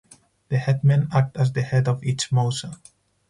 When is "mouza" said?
2.31-2.79